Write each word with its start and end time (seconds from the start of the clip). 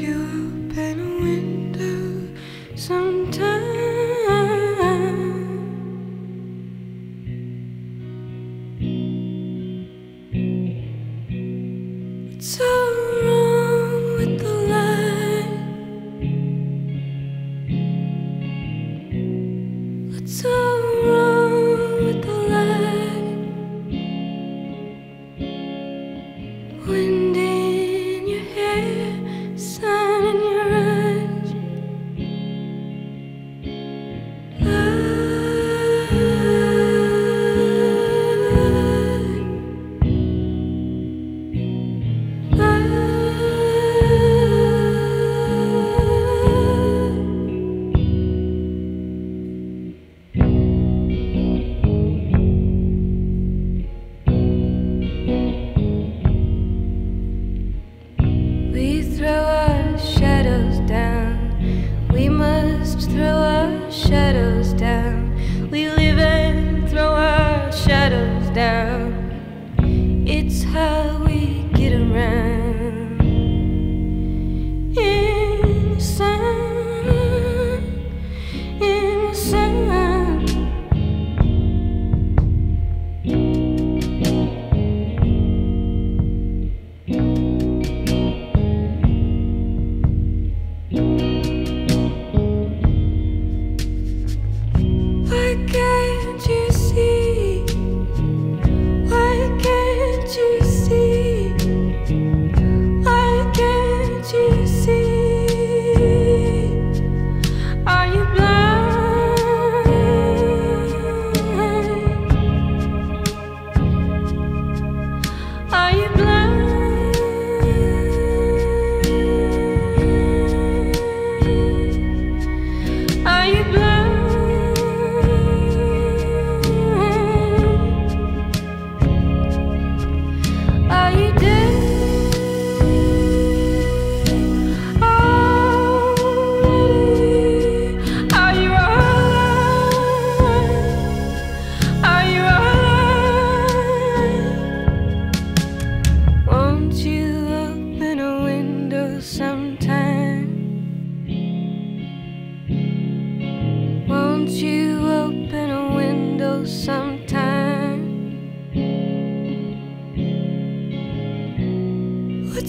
you 0.00 0.14
open 0.70 1.00
a 1.00 1.22
window 1.22 2.40
sometime? 2.76 3.51
it's 70.44 70.64
how 70.64 71.22
we 71.24 71.31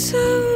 so 0.00 0.49